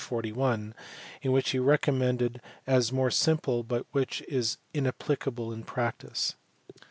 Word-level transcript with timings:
41, 0.03 0.73
which 1.23 1.51
he 1.51 1.59
recommended 1.59 2.41
as 2.65 2.91
more 2.91 3.11
simple 3.11 3.61
but 3.61 3.85
which 3.91 4.23
is 4.27 4.57
inapplicable 4.73 5.53
in 5.53 5.61
practice. 5.61 6.33